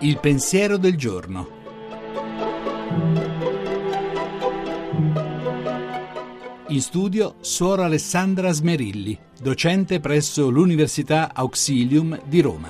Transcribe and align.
Il 0.00 0.18
pensiero 0.20 0.76
del 0.76 0.96
giorno. 0.96 1.56
In 6.68 6.80
studio 6.80 7.36
Suora 7.40 7.86
Alessandra 7.86 8.52
Smerilli, 8.52 9.18
docente 9.40 10.00
presso 10.00 10.50
l'Università 10.50 11.32
Auxilium 11.34 12.20
di 12.24 12.40
Roma. 12.40 12.68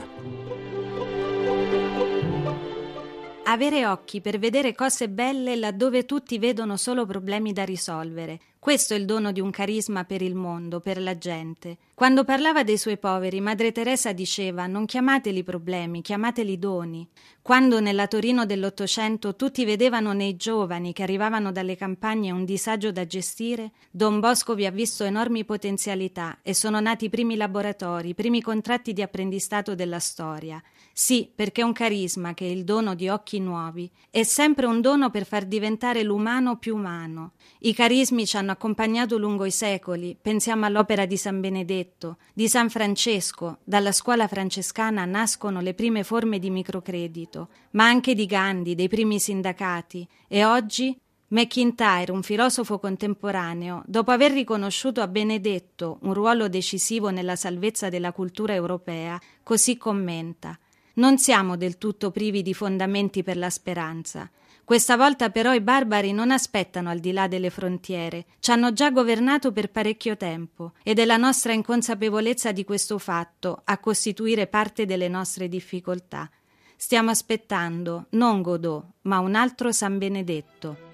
Avere 3.45 3.87
occhi 3.87 4.21
per 4.21 4.39
vedere 4.39 4.75
cose 4.75 5.09
belle 5.09 5.57
laddove 5.57 6.05
tutti 6.05 6.39
vedono 6.39 6.77
solo 6.77 7.07
problemi 7.07 7.53
da 7.53 7.65
risolvere. 7.65 8.39
Questo 8.61 8.93
è 8.93 8.97
il 8.97 9.05
dono 9.05 9.31
di 9.31 9.41
un 9.41 9.51
carisma 9.51 10.05
per 10.05 10.21
il 10.21 10.35
mondo, 10.35 10.81
per 10.81 11.01
la 11.01 11.17
gente. 11.17 11.79
Quando 11.95 12.25
parlava 12.25 12.65
dei 12.65 12.77
suoi 12.77 12.99
poveri, 12.99 13.41
Madre 13.41 13.71
Teresa 13.71 14.13
diceva: 14.13 14.67
Non 14.67 14.85
chiamateli 14.85 15.45
problemi, 15.45 16.03
chiamateli 16.03 16.59
doni. 16.59 17.09
Quando 17.41 17.81
nella 17.81 18.07
Torino 18.09 18.45
dell'Ottocento 18.45 19.35
tutti 19.37 19.65
vedevano 19.65 20.13
nei 20.13 20.37
giovani 20.37 20.93
che 20.93 21.03
arrivavano 21.03 21.51
dalle 21.51 21.77
campagne 21.77 22.31
un 22.31 22.45
disagio 22.45 22.93
da 22.93 23.07
gestire, 23.07 23.73
Don 23.91 24.21
Bosco 24.21 24.55
vi 24.55 24.67
ha 24.67 24.71
visto 24.71 25.05
enormi 25.05 25.45
potenzialità 25.45 26.41
e 26.43 26.53
sono 26.53 26.79
nati 26.79 27.07
i 27.07 27.11
primi 27.11 27.37
laboratori, 27.37 28.11
i 28.11 28.15
primi 28.15 28.43
contratti 28.43 28.93
di 28.93 29.01
apprendistato 29.01 29.75
della 29.75 29.99
storia. 29.99 30.63
Sì, 30.93 31.31
perché 31.35 31.63
un 31.63 31.73
carisma, 31.73 32.35
che 32.35 32.45
è 32.45 32.51
il 32.51 32.65
dono 32.65 32.95
di 32.95 33.09
occhi 33.09 33.39
nuovi, 33.39 33.91
è 34.11 34.25
sempre 34.25 34.67
un 34.67 34.81
dono 34.81 35.11
per 35.11 35.25
far 35.25 35.47
diventare 35.47 36.03
l'umano 36.03 36.59
più 36.59 36.77
umano. 36.77 37.33
I 37.61 37.73
carismi 37.73 38.27
ci 38.27 38.37
hanno 38.37 38.48
accompagnato 38.53 39.19
lungo 39.19 39.45
i 39.45 39.51
secoli, 39.51 40.17
pensiamo 40.21 40.67
all'opera 40.67 41.07
di 41.07 41.17
San 41.17 41.41
Benedetto, 41.41 42.19
di 42.35 42.49
San 42.49 42.71
Francesco, 42.71 43.59
dalla 43.65 43.93
scuola 43.93 44.29
francescana 44.29 45.05
nascono 45.05 45.61
le 45.61 45.75
prime 45.75 46.05
forme 46.05 46.39
di 46.39 46.51
microcredito, 46.51 47.49
ma 47.73 47.87
anche 47.87 48.15
di 48.15 48.27
Gandhi, 48.27 48.75
dei 48.75 48.89
primi 48.89 49.19
sindacati, 49.19 50.07
e 50.27 50.45
oggi 50.45 50.97
McIntyre, 51.29 52.11
un 52.11 52.23
filosofo 52.23 52.79
contemporaneo, 52.79 53.83
dopo 53.87 54.11
aver 54.11 54.33
riconosciuto 54.33 55.03
a 55.03 55.09
Benedetto 55.09 55.99
un 56.03 56.15
ruolo 56.15 56.49
decisivo 56.49 57.11
nella 57.11 57.37
salvezza 57.37 57.89
della 57.89 58.13
cultura 58.13 58.55
europea, 58.55 59.21
così 59.43 59.77
commenta 59.77 60.59
non 60.99 61.19
siamo 61.19 61.57
del 61.57 61.79
tutto 61.79 62.11
privi 62.11 62.43
di 62.43 62.55
fondamenti 62.55 63.23
per 63.23 63.37
la 63.37 63.51
speranza. 63.51 64.31
Questa 64.65 64.97
volta 64.97 65.31
però 65.31 65.55
i 65.55 65.63
barbari 65.63 66.13
non 66.13 66.31
aspettano 66.31 66.91
al 66.91 66.99
di 66.99 67.13
là 67.13 67.27
delle 67.27 67.49
frontiere, 67.49 68.27
ci 68.39 68.51
hanno 68.51 68.73
già 68.75 68.91
governato 68.91 69.51
per 69.51 69.71
parecchio 69.71 70.17
tempo 70.17 70.73
ed 70.83 70.99
è 70.99 71.07
la 71.07 71.17
nostra 71.17 71.53
inconsapevolezza 71.53 72.53
di 72.53 72.65
questo 72.65 72.99
fatto 72.99 73.63
a 73.65 73.79
costituire 73.79 74.47
parte 74.47 74.85
delle 74.85 75.09
nostre 75.09 75.49
difficoltà. 75.49 76.31
Stiamo 76.77 77.11
aspettando 77.11 78.07
non 78.11 78.43
Godot, 78.43 78.85
ma 79.03 79.21
un 79.21 79.35
altro 79.35 79.73
San 79.73 79.97
Benedetto. 79.97 80.88